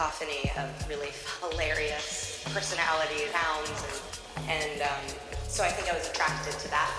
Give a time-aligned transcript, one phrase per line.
[0.00, 1.10] cacophony of really
[1.42, 3.68] hilarious personality sounds
[4.48, 5.04] and, and um,
[5.46, 6.90] so I think I was attracted to that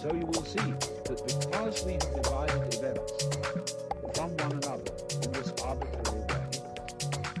[0.00, 0.72] so you will see
[1.04, 3.28] that because we have divided events
[4.14, 4.92] from one another
[5.22, 6.44] in this arbitrary way,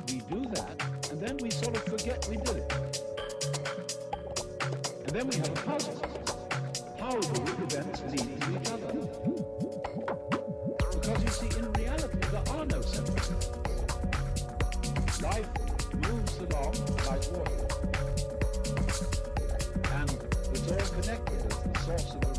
[0.08, 0.76] we do that
[1.10, 2.72] and then we sort of forget we did it.
[5.06, 5.96] And then we have a puzzle.
[6.98, 8.92] How do events lead to each other?
[10.92, 13.30] Because you see, in reality, there are no separate
[15.22, 15.48] Life
[15.94, 16.74] moves along
[17.08, 17.66] like water.
[19.92, 20.10] And
[20.52, 22.29] it's all connected as the source of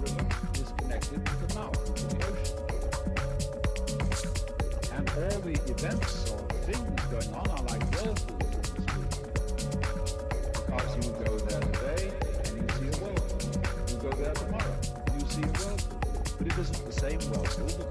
[5.71, 9.11] events or things going on are like whirlpools in the street.
[10.53, 12.11] Because you go there today
[12.45, 13.51] and you see a whirlpool.
[13.87, 14.75] You go there tomorrow,
[15.17, 15.97] you see a whirlpool.
[16.37, 17.90] But it isn't the same whirlpool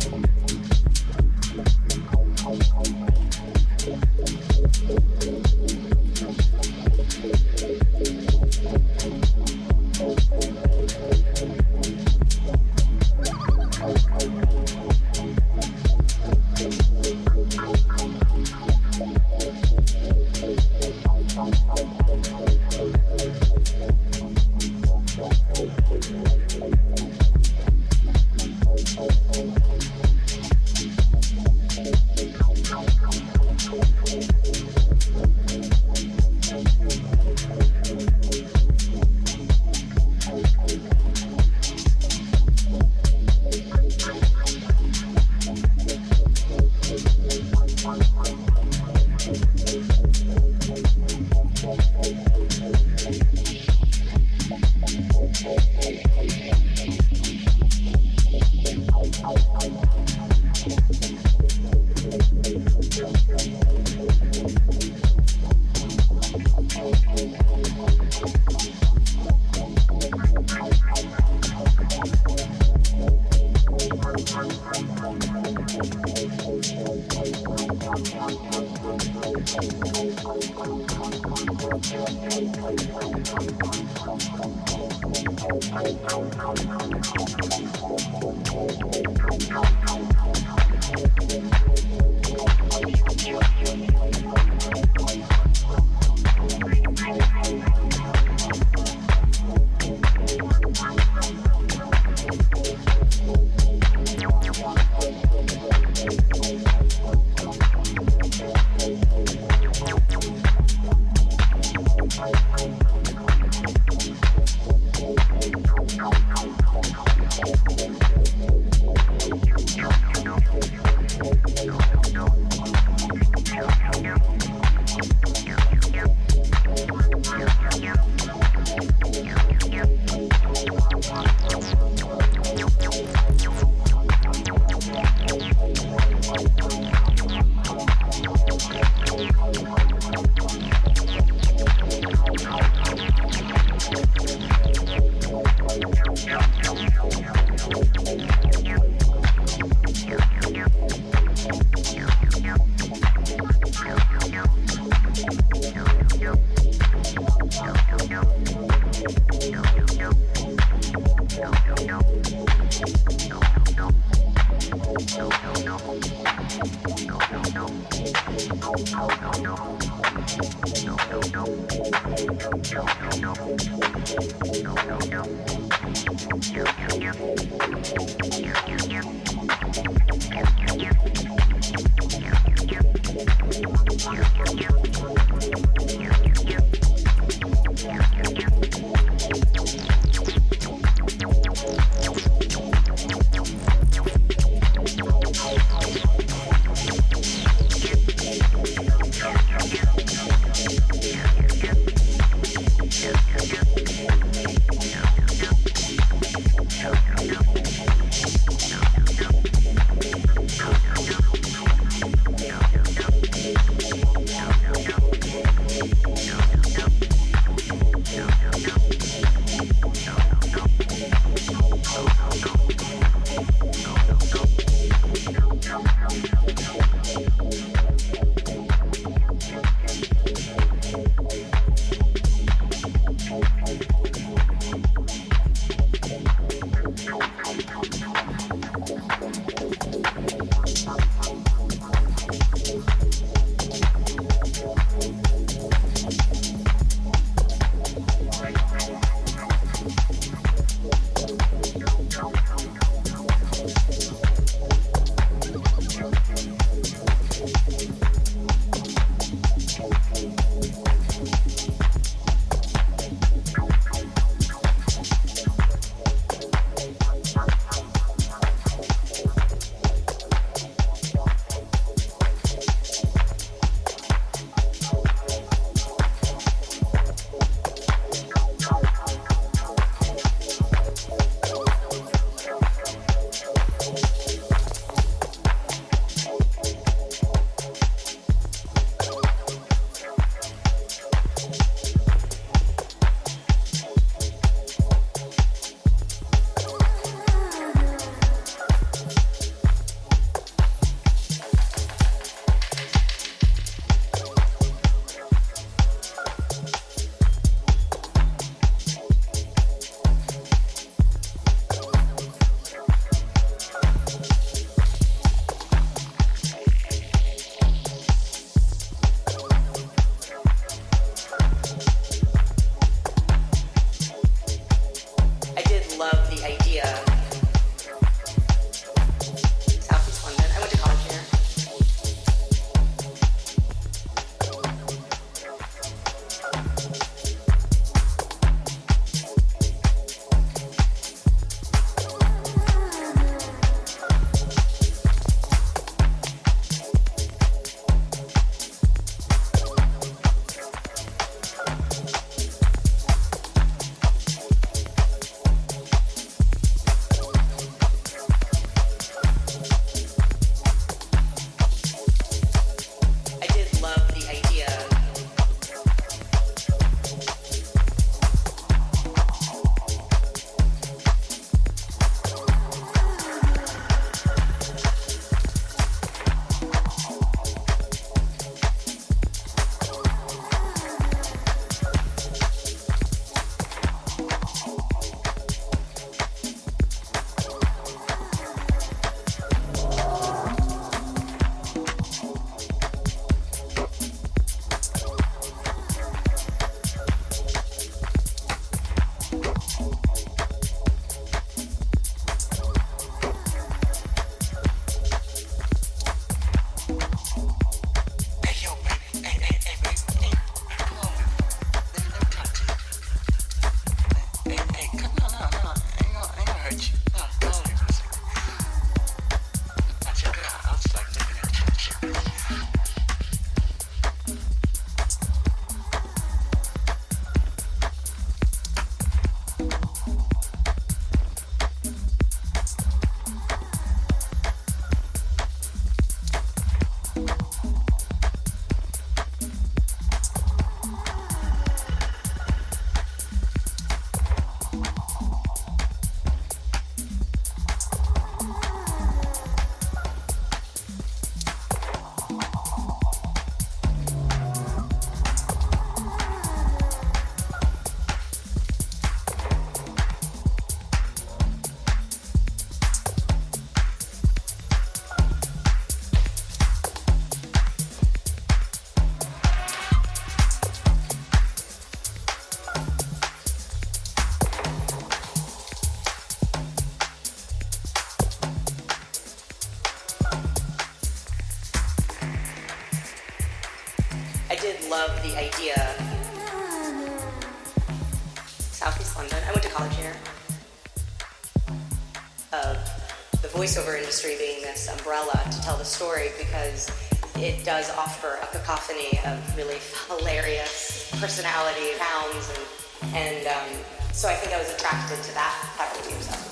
[496.01, 496.89] story because
[497.35, 499.77] it does offer a cacophony of really
[500.09, 505.95] hilarious personality sounds and, and um, so I think I was attracted to that part
[505.95, 506.07] of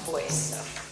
[0.05, 0.53] voice.
[0.53, 0.88] So.